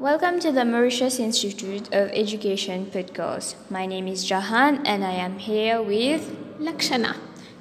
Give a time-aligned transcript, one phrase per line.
[0.00, 3.54] Welcome to the Mauritius Institute of Education podcast.
[3.68, 6.24] My name is Jahan and I am here with
[6.58, 7.16] Lakshana.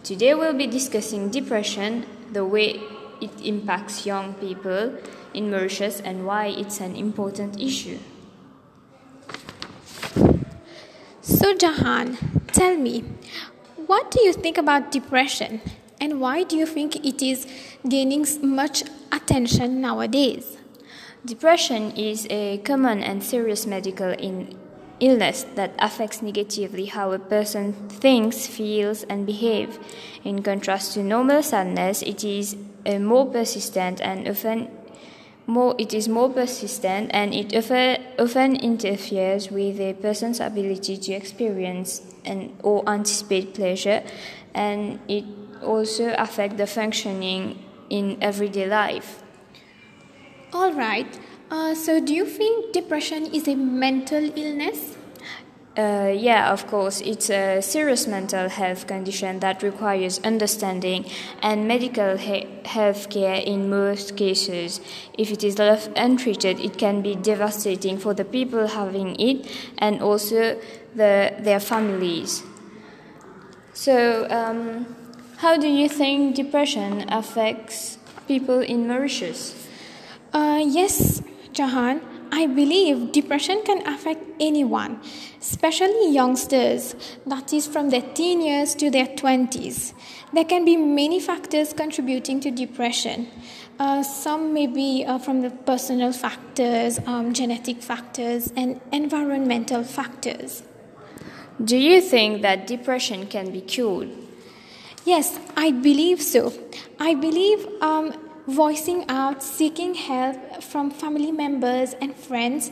[0.06, 2.80] Today we'll be discussing depression, the way
[3.20, 4.96] it impacts young people
[5.34, 8.00] in Mauritius and why it's an important issue.
[11.20, 12.18] So, Jahan,
[12.54, 13.04] tell me,
[13.86, 15.60] what do you think about depression
[16.00, 17.46] and why do you think it is
[17.86, 20.59] gaining much attention nowadays?
[21.30, 24.16] Depression is a common and serious medical
[25.00, 29.78] illness that affects negatively how a person thinks, feels, and behaves.
[30.24, 34.72] In contrast to normal sadness, it is a more persistent and often
[35.46, 41.14] more, it is more persistent and it often, often interferes with a person's ability to
[41.14, 44.02] experience and or anticipate pleasure,
[44.56, 45.26] and it
[45.62, 49.22] also affects the functioning in everyday life.
[50.52, 51.20] All right.
[51.52, 54.98] Uh, so, do you think depression is a mental illness?
[55.78, 57.02] Uh, yeah, of course.
[57.02, 61.06] It's a serious mental health condition that requires understanding
[61.44, 64.82] and medical he- health care in most cases.
[65.18, 69.48] If it is left untreated, it can be devastating for the people having it
[69.78, 70.60] and also
[70.96, 72.42] the, their families.
[73.74, 74.96] So, um,
[75.38, 79.69] how do you think depression affects people in Mauritius?
[80.34, 81.22] Uh, yes,
[81.54, 82.02] Jahan.
[82.32, 85.02] I believe depression can affect anyone,
[85.42, 86.94] especially youngsters,
[87.26, 89.94] that is from their teen years to their 20s.
[90.32, 93.28] There can be many factors contributing to depression.
[93.80, 100.62] Uh, some may be uh, from the personal factors, um, genetic factors, and environmental factors.
[101.64, 104.12] Do you think that depression can be cured?
[105.04, 106.54] Yes, I believe so.
[107.00, 108.14] I believe um,
[108.48, 112.72] voicing out, seeking help from family members and friends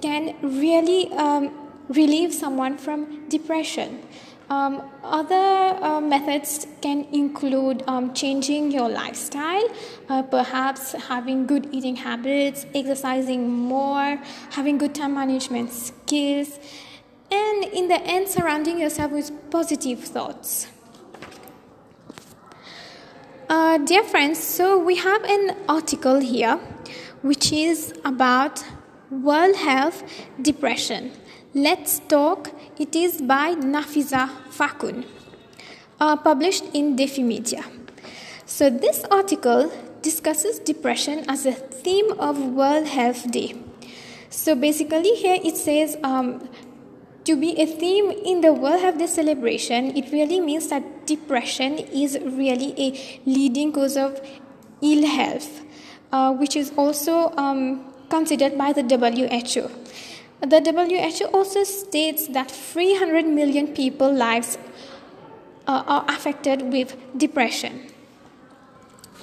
[0.00, 1.50] can really um,
[1.88, 4.02] relieve someone from depression.
[4.48, 5.34] Um, other
[5.82, 9.68] uh, methods can include um, changing your lifestyle,
[10.08, 14.20] uh, perhaps having good eating habits, exercising more,
[14.50, 16.60] having good time management skills,
[17.30, 20.68] and in the end, surrounding yourself with positive thoughts.
[23.48, 26.56] Uh, dear friends, so we have an article here
[27.22, 28.64] which is about
[29.08, 30.02] World Health
[30.42, 31.12] Depression.
[31.54, 32.50] Let's talk.
[32.76, 35.06] It is by Nafiza Fakun,
[36.00, 37.62] uh, published in Defi Media.
[38.46, 39.70] So, this article
[40.02, 43.54] discusses depression as a theme of World Health Day.
[44.28, 46.48] So, basically, here it says um,
[47.26, 51.78] to be a theme in the World Health Day celebration, it really means that depression
[51.78, 54.20] is really a leading cause of
[54.80, 55.62] ill health,
[56.12, 59.68] uh, which is also um, considered by the WHO.
[60.40, 64.56] The WHO also states that 300 million people lives
[65.66, 67.90] uh, are affected with depression.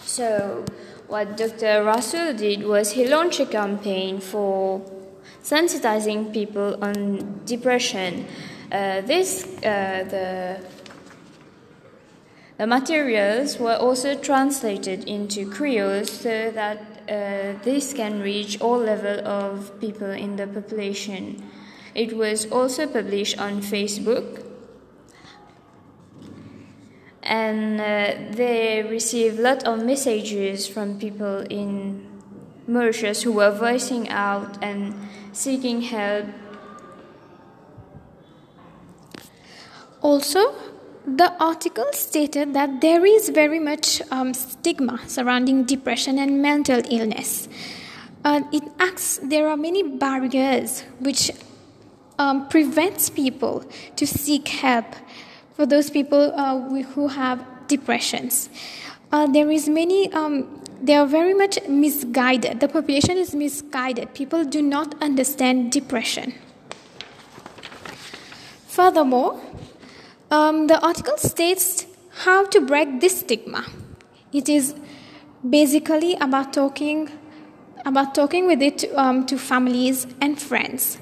[0.02, 0.66] So,
[1.08, 1.84] what Dr.
[1.84, 4.82] Russell did was he launched a campaign for
[5.44, 8.26] sensitizing people on depression.
[8.72, 10.60] Uh, this, uh, the,
[12.58, 16.78] the materials were also translated into Creole so that
[17.10, 21.44] uh, this can reach all level of people in the population.
[21.94, 24.46] It was also published on Facebook.
[27.22, 32.13] And uh, they received a lot of messages from people in
[32.68, 34.96] Mauritius who were voicing out and
[35.32, 36.26] seeking help.
[40.02, 40.54] Also,
[41.06, 47.50] the article stated that there is very much um, stigma surrounding depression and mental illness.
[48.24, 51.32] Uh, it acts, there are many barriers which
[52.20, 53.66] um, prevents people
[53.98, 54.86] to seek help
[55.56, 56.60] for those people uh,
[56.94, 58.50] who have depressions.
[59.12, 62.60] Uh, there is many um, they are very much misguided.
[62.60, 64.14] The population is misguided.
[64.14, 66.34] People do not understand depression.
[68.68, 69.40] Furthermore,
[70.30, 71.86] um, the article states
[72.26, 73.66] how to break this stigma.
[74.34, 74.76] It is
[75.48, 77.10] basically about talking
[77.86, 80.98] about talking with it um, to families and friends.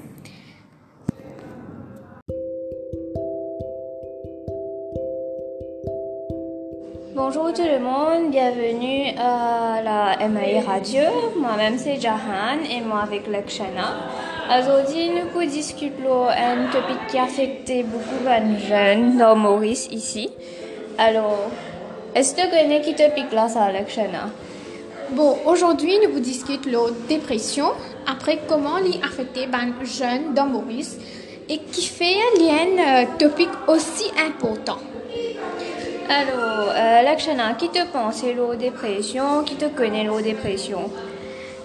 [7.14, 11.02] Bonjour tout le monde, bienvenue à la MAI Radio.
[11.36, 13.96] Moi-même c'est Jahan et moi avec Lakshana.
[14.58, 20.30] Aujourd'hui nous discuter un topic qui affecte beaucoup de jeunes dans Maurice ici.
[20.96, 21.50] Alors,
[22.14, 24.30] est-ce que tu connais qui topic là ça Lakshana?
[25.10, 27.72] Bon, aujourd'hui nous vous discutons la dépression
[28.10, 30.96] après comment les affecter ban jeunes dans Maurice
[31.50, 34.78] et qui fait un topic aussi important.
[36.08, 38.22] Alors, euh, Lakshana, qui te pense
[38.58, 40.90] dépression, qui te connaît dépression?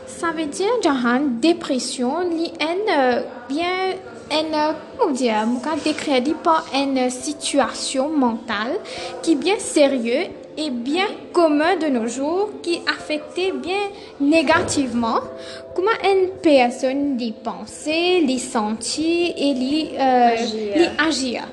[0.06, 3.94] Ça veut dire, Jahan, dépression, est bien
[4.32, 5.46] une, comment dire,
[5.84, 8.78] décrire pas une situation mentale
[9.22, 13.90] qui est bien sérieuse et bien commun de nos jours qui affecte bien
[14.20, 15.20] négativement.
[15.76, 20.36] Comment une personne les penser, les sentir et les, euh,
[20.76, 21.44] les agir?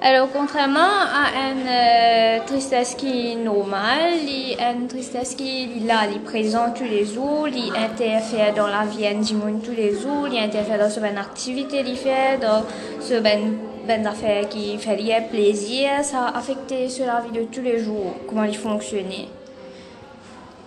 [0.00, 4.14] Alors, contrairement à une euh, tristesse qui est normale,
[4.60, 9.12] une tristesse qui est là, est présente tous les jours, qui interfère dans la vie
[9.16, 12.62] du monde tous les jours, qui interfère dans ce ben activité, qui fait dans
[13.00, 13.56] ce ben
[13.88, 18.44] ben affaires qui fait plaisir, ça affecte sur la vie de tous les jours, comment
[18.44, 19.10] il fonctionne.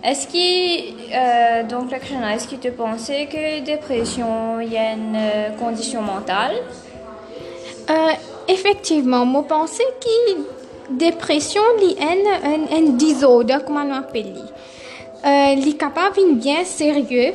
[0.04, 0.40] Est-ce que,
[1.14, 6.56] euh, donc, est-ce que tu pensais que dépression, il y a une euh, condition mentale?
[7.90, 8.12] Euh,
[8.52, 14.34] effectivement, je pense que dépression est un, un, désordre, comment on appelle
[15.24, 17.34] euh, est capable de bien sérieux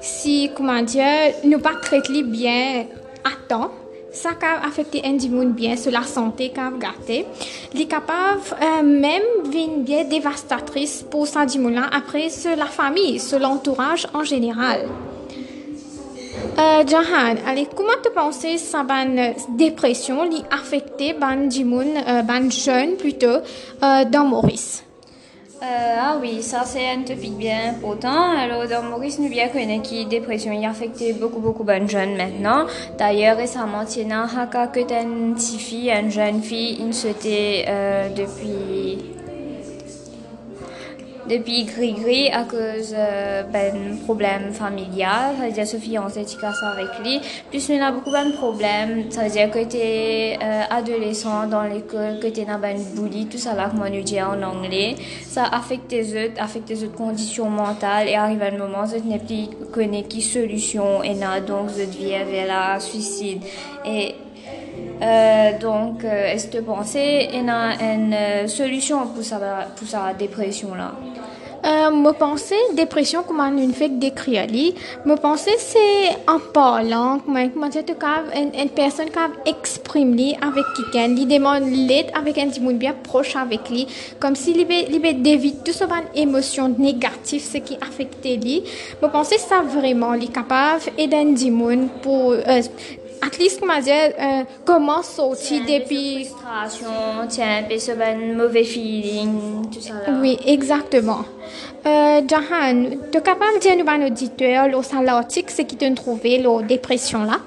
[0.00, 2.86] si, comment dire, nous pas traiter bien
[3.24, 3.70] à temps.
[4.12, 5.16] Ça peut affecter un
[5.46, 7.26] bien sur la santé qu'a gâté.
[7.72, 11.44] Il est capable euh, même d'une bien dévastatrice pour sa
[11.90, 14.86] après sur la famille, sur l'entourage en général.
[16.56, 18.84] Euh, Jahan, allez, comment tu penses sa
[19.56, 22.48] dépression a affecté ban jimoun, euh, ban
[22.96, 23.26] plutôt,
[23.82, 24.84] euh, dans Maurice?
[25.62, 28.36] Euh, ah oui, ça c'est un topic bien important.
[28.38, 32.66] Alors dans Maurice, nous connaissons que la dépression a affecté beaucoup beaucoup de jeunes maintenant.
[32.98, 38.10] D'ailleurs récemment, il y a un cas que une fille, une jeune fille, sauté euh,
[38.10, 39.13] depuis
[41.28, 46.68] depuis gris-gris à cause euh, ben problème familial ça veut dire Sophie on s'est ça
[46.70, 47.20] avec lui.
[47.50, 49.10] Plus il a beaucoup de problèmes.
[49.10, 53.38] Ça veut dire que es euh, adolescent dans l'école que es dans ben bully tout
[53.38, 54.94] ça là comme on dit en anglais.
[55.22, 58.08] Ça affecte tes autres affecte tes autres conditions mentales.
[58.08, 61.40] Et arrive un moment tu n'es plus connais qui solution et là.
[61.40, 63.42] Donc tu deviens vers la suicide.
[63.86, 64.14] Et
[65.02, 66.58] euh, donc, euh, est-ce que
[67.28, 69.38] qu'il y a une solution pour sa,
[69.76, 70.92] pour sa dépression là?
[71.64, 74.46] Euh, me penser dépression comme une fait décrire
[75.06, 77.78] me penser c'est en parlant comment tu
[78.36, 83.34] une, une personne qui exprime avec quelqu'un lui demande l'aide avec un monde bien proche
[83.34, 83.86] avec lui.
[84.20, 84.66] Comme si il
[85.14, 88.62] d'éviter tout ce émotion négative ce qui affecte lui.
[89.02, 92.60] Me penser ça vraiment lui capable d'aider un monde pour euh,
[93.22, 99.94] at least dire euh, comment sortir depuis frustration tiens ce ben mauvais feeling tout ça
[99.94, 100.18] là.
[100.20, 101.24] oui exactement.
[101.86, 104.68] Euh, Jahan tu es capable de dire à auditeur
[105.02, 107.40] l'article ce qui te trouvé la dépression là?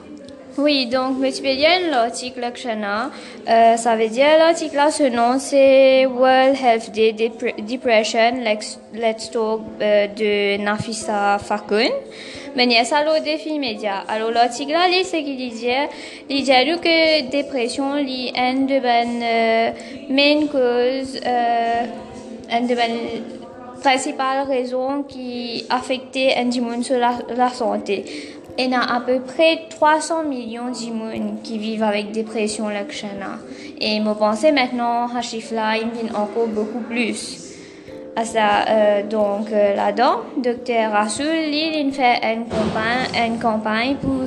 [0.58, 3.12] Oui, donc multiplier l'article Lakshana,
[3.48, 9.62] euh, ça veut dire l'article là, ce nom c'est World Health Day Depression, Let's, Talk
[9.82, 11.90] euh, de Nafisa Fakun.
[12.56, 14.04] Mais il y a ça le défi média.
[14.08, 15.90] Alors l'article là, c'est qu'il disait,
[16.28, 19.72] il disait que dépression est une de euh,
[20.10, 21.84] main cause, euh,
[22.52, 22.76] une de
[23.80, 26.50] principales raisons qui affectait un
[26.98, 28.06] la, la santé.
[28.60, 33.38] Il y a à peu près 300 millions d'immunes qui vivent avec dépression Lakshana.
[33.80, 37.54] Et je pense maintenant, à chiffre là, il vient encore beaucoup plus.
[38.16, 40.92] À ça, euh, donc euh, là-dedans, Dr.
[40.92, 44.26] Rasoul, il fait une campagne, une campagne pour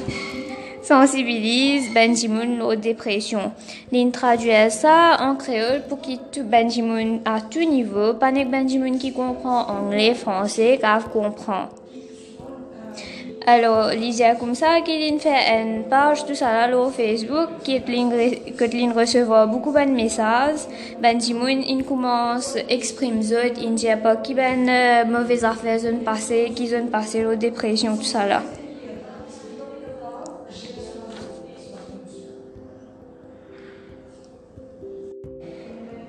[0.80, 3.50] sensibiliser Benjamin aux dépressions.
[3.90, 8.96] Il traduit ça en créole pour que tout Benjamin à tout niveau, pas que Benjamin
[8.96, 11.68] qui comprend anglais, français, grave comprend.
[13.46, 19.48] Alors, Lisa comme ça, qu'il fait une page tout ça là au Facebook, que recevoir
[19.48, 20.60] beaucoup de messages.
[21.00, 26.04] Ben, Jimoun, il commence exprime zot, il dit pas qui ben euh, mauvaises affaires ont
[26.04, 26.86] passé, qui ont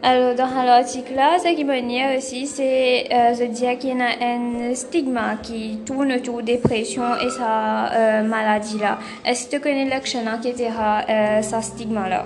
[0.04, 4.08] Alors, dans l'article-là, ce qui me dit aussi, c'est euh, de dire qu'il y a
[4.20, 8.98] un stigma qui tourne autour de dépression et sa euh, maladie-là.
[9.24, 12.26] Est-ce que tu connais l'action qui était euh, ce stigma-là?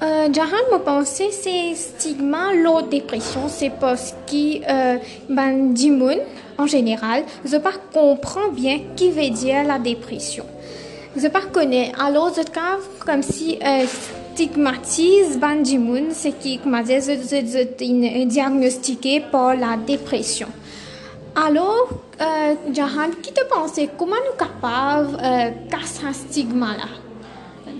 [0.00, 4.96] Euh, Jahan me pensait c'est stigma la dépression c'est parce que euh,
[5.28, 5.74] ben
[6.56, 10.44] en général je pas comprend bien qui veut dire la dépression
[11.16, 12.42] je pas connais alors je
[13.04, 13.86] comme si euh,
[14.38, 16.60] stigmatise Banjimoun, ce qui,
[18.26, 20.46] diagnostiqué pour la dépression.
[21.34, 21.88] Alors,
[22.20, 27.07] euh, Jahan, qui te pense comment nous capables de casser un stigma là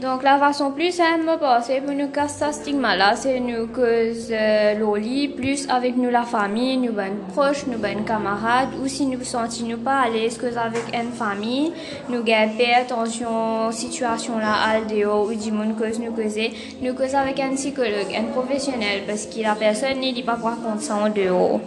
[0.00, 4.74] donc la façon plus simple passer pour nous casser ce stigma-là, c'est nous cause euh,
[4.78, 9.22] l'oli, plus avec nous la famille, nous ben proches, nous ben camarades, ou si nous
[9.24, 11.72] sentons nous pas à l'aise avec une famille,
[12.08, 17.40] nous gardons attention situation là dehors ou du monde cause nous causer, nous cause avec
[17.40, 21.60] un psychologue, un professionnel, parce que la personne n'est pas raconter ça en dehors.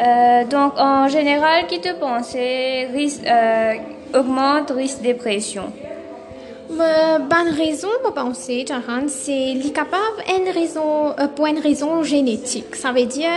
[0.00, 3.74] Euh, donc en général, qui te pense risque, euh,
[4.14, 5.72] augmente risque dépression.
[6.70, 12.76] Ma bonne raison penser, Jahan, c'est les capable une raison euh, pour une raison génétique.
[12.76, 13.30] Ça veut dire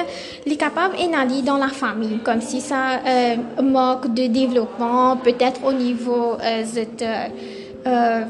[0.45, 5.71] les capable aller dans la famille, comme si ça euh, manque de développement, peut-être au
[5.71, 7.05] niveau euh, de
[7.87, 8.21] euh,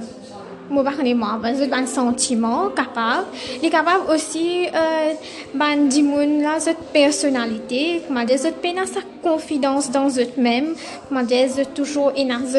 [1.74, 3.28] un sentiment capable.
[3.62, 5.14] Il est capable aussi euh,
[5.54, 5.88] ben
[6.42, 10.10] là cette personnalité dire cette peine sa confiance dans
[11.74, 12.12] toujours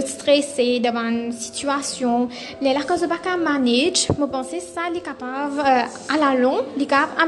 [0.06, 2.28] stressé devant une situation.
[2.60, 7.20] Les la manage moi penser ça capable euh, à la longue il est capable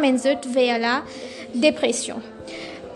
[0.46, 1.02] vers la
[1.54, 2.16] dépression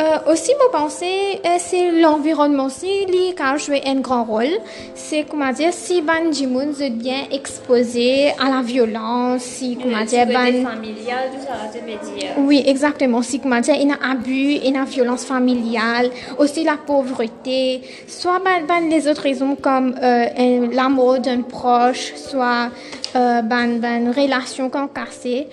[0.01, 4.59] euh, aussi, mon pensée, euh, c'est l'environnement aussi qui a joué un grand rôle.
[4.95, 10.27] C'est, comment dire, si ban jimoun est bien exposé à la violence, si, comment dire,
[10.27, 10.71] ban...
[10.71, 12.31] familial, tout ça, tu veux dire.
[12.39, 13.23] Oui, exactement.
[13.23, 17.83] Si, comment dire, il y a abus, il y a violence familiale, aussi la pauvreté,
[18.07, 22.71] soit ban, ban les autres raisons comme euh, la mort d'un proche, soit
[23.17, 25.49] euh, ban, ban relation cassée.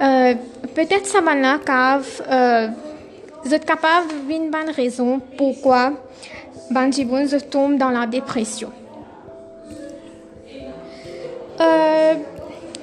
[0.00, 0.34] Euh,
[0.74, 2.68] peut-être ça ban là, cave, euh,
[3.44, 5.92] vous êtes capable d'une bonne raison pourquoi
[6.70, 8.70] Banjibun se tombe dans la dépression.
[11.60, 12.14] Euh,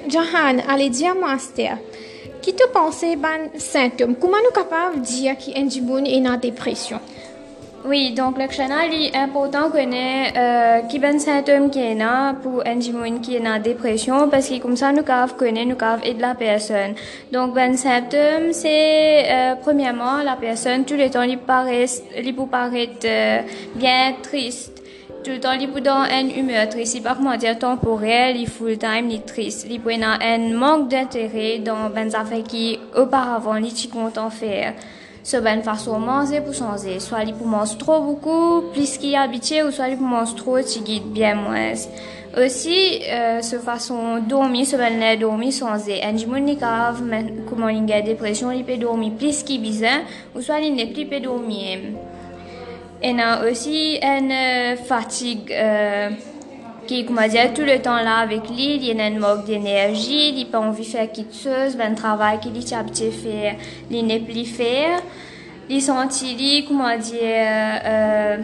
[0.08, 1.78] Jahan, allez dire master,
[2.42, 4.16] qui te pense ban symptômes?
[4.16, 7.00] Comment nous capable de dire qu'Anjibun est dans la dépression?
[7.88, 12.34] Oui, donc le canal est important qu'on ait euh, qui ben symptômes qui est là
[12.34, 15.76] pour un jimoun qui est en dépression parce que comme ça nous cave connaître nous
[15.76, 16.94] cave aider la personne.
[17.32, 21.86] Donc ben symptômes c'est euh, premièrement la personne tout le temps il paraît
[22.20, 23.42] il peut paraître euh,
[23.76, 24.82] bien triste.
[25.22, 26.96] Tout le temps il peut dans une humeur triste.
[26.96, 29.64] Il pas comment dire temporel il full time il triste.
[29.70, 34.74] Il peut avoir un manque d'intérêt dans ben affaires qui auparavant il était content faire
[35.26, 37.00] se ben façon manger pour changer.
[37.00, 40.36] Soit il pour manger trop beaucoup, plus qu'il est habitué, ou soit il pour manger
[40.36, 41.72] trop, tu guides bien moins.
[42.40, 46.00] Aussi, euh, ce façon dormir, se ben là dormir changer.
[46.04, 47.02] Un jour, il cave,
[47.48, 50.02] comment il a dépression, il peut dormir plus qu'il besoin,
[50.36, 51.78] ou soit il n'est plus peut dormir.
[53.02, 56.10] Et a aussi une euh, fatigue, euh,
[56.86, 60.46] qui dire tout le temps là avec lui il y a un manque d'énergie il
[60.46, 63.56] pas envie de faire quelque chose ben travail qu'il est à faire
[63.90, 65.00] il n'est plus faire.
[65.68, 68.38] Il sentit comment dire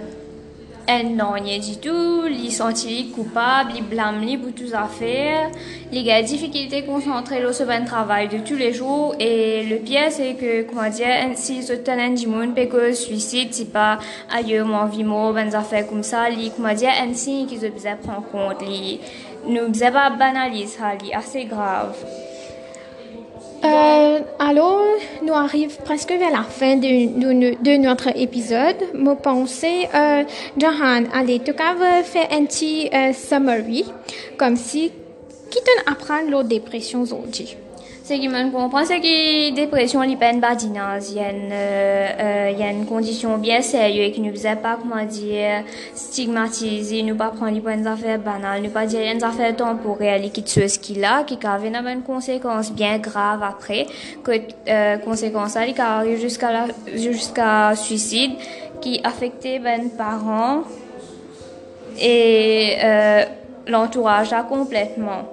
[0.89, 5.51] un non rien du tout il sentit coupable il blâme pour toutes affaires
[5.93, 9.15] il a difficulté à concentrer sur son travail de tous les jours.
[9.21, 13.49] Et le pire c'est que comment dire si ce talent du monde peut que suicide
[13.53, 13.99] c'est pas
[14.35, 17.97] ailleurs mon vie mort ben affaires comme ça il comment dire un signe qu'ils besoin
[17.97, 19.01] prendre compte il
[19.47, 21.97] nous besoin pas banaliser il assez grave
[23.65, 24.81] euh, alors,
[25.23, 28.77] nous arrivons presque vers la fin de, notre épisode.
[28.93, 30.25] Je pensais, euh,
[30.57, 33.85] Jahan, allez, tu peux faire un petit euh, summary,
[34.37, 34.91] comme si,
[35.51, 37.57] qui t'en apprend la dépression aujourd'hui?
[38.05, 40.43] Ce qui me comprend, c'est que dépression, n'est pas une.
[41.09, 45.63] Il y a une, euh, une condition bien sérieuse qui ne faisait pas, comment dire,
[45.95, 50.43] stigmatiser, ne pas prendre les bonnes affaires banales, ne pas dire une affaire temporaire, qui
[50.43, 53.87] tue ce qu'il a, qui avait une conséquence bien grave après,
[54.25, 54.33] que,
[54.69, 56.67] euh, conséquence, qui arrive jusqu'à la,
[56.97, 58.33] jusqu'à suicide,
[58.81, 60.63] qui affectait ben parents
[62.01, 63.25] et, euh,
[63.69, 65.32] l'entourage complètement.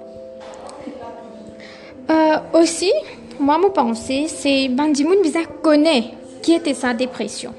[2.10, 2.92] Euh, aussi,
[3.38, 7.54] moi, mon pensée, c'est Bandimoun Visa connaît qui était sa dépression.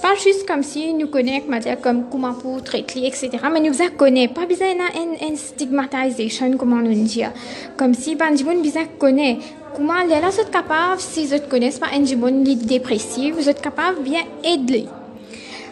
[0.00, 1.46] Pas juste comme si nous connaissons,
[1.82, 3.30] comme comment pour traiter, etc.
[3.52, 4.28] Mais nous connaît.
[4.28, 7.32] Pas besoin une stigmatisation, comment nous dire.
[7.76, 9.38] Comme si Bandimoun Visa connaît
[9.74, 14.02] comment elle est capable, si vous ne connaissez pas un jimoun dépressif, vous êtes capable
[14.02, 14.86] bien aider.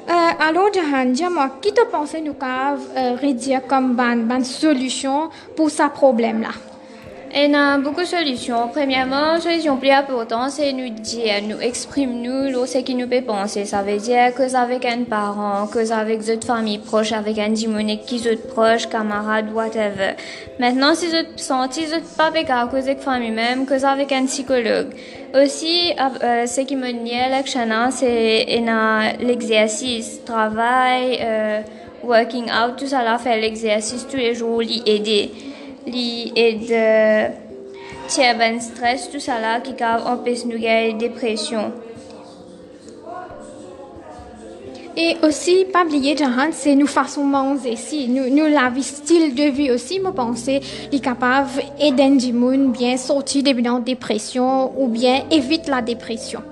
[0.08, 5.28] Euh, alors, Jahan, dis-moi, qui te pensez nous cave euh, réduire comme ban, ban solution
[5.54, 6.69] pour ce problème-là?
[7.32, 8.68] Y a beaucoup de solutions.
[8.72, 13.64] Premièrement, solution plus importante, c'est nous dire, nous exprimer nous ce qui nous fait penser.
[13.66, 18.04] Ça veut dire que avec un parent, que avec d'autres familles proches, avec un dimonique
[18.04, 20.16] qui est proche, camarade, whatever.
[20.58, 24.88] Maintenant, si vous sentez, vous pas à cause de famille même, que avec un psychologue.
[25.32, 25.92] Aussi,
[26.24, 28.60] euh, ce qui me dit à c'est
[29.20, 31.60] l'exercice, travail, euh,
[32.02, 35.30] working out, tout ça là, faire l'exercice tous les jours, l'aider
[35.86, 37.32] li aide
[38.08, 41.72] tiens ben stress tout ça là qui empêche nous gagner dépression
[44.96, 49.34] et aussi, pas oublier, Jahan, c'est nous façon manger si nous, nous la vie style
[49.34, 50.60] de vie aussi, me penser,
[50.92, 52.32] les capables aider
[52.68, 56.42] bien sortir de la dépression ou bien évite la dépression.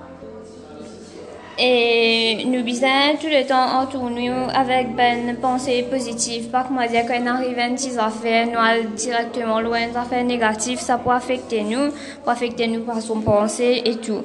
[1.61, 6.47] Et nous besoin tout le temps autour nous avec une pensée positive.
[6.47, 9.97] Pas que moi dire qu'on arrive à une petite affaire, nous allons directement loin des
[9.97, 11.89] affaires négatives, ça peut affecter nous,
[12.23, 14.23] peut affecter nous par son pensée et tout.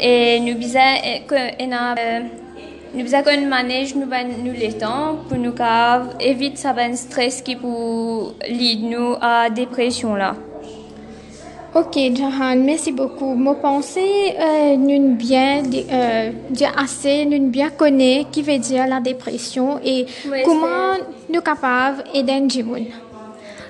[0.00, 0.94] Et nous besoin
[1.28, 2.20] que euh,
[2.94, 4.06] nous besoin qu'on manage nous,
[4.42, 5.54] nous les temps pour nous
[6.18, 10.34] éviter ça stress qui peut lier nous à dépression là.
[11.72, 13.34] Ok, Jahan, merci beaucoup.
[13.34, 15.62] Moi, pensée, euh, nous bien,
[15.92, 16.32] euh,
[16.76, 20.04] assez, nous bien connaît qui veut dire la dépression et
[20.44, 20.94] comment
[21.32, 22.86] nous capables d'aider Jimoun.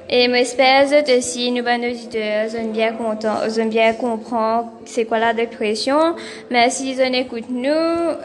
[0.08, 5.34] Et j'espère que aussi, nos auditeurs, sont bien contents, sont bien comprendre c'est quoi la
[5.34, 6.16] dépression.
[6.50, 7.70] Mais si ils écoutent nous,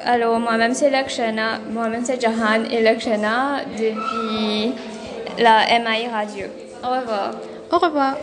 [0.06, 4.72] alors moi-même c'est Lakshana, moi-même c'est Jahan et Lakshana depuis
[5.38, 6.46] la MI Radio.
[6.82, 7.32] Au revoir.
[7.72, 8.16] Au revoir.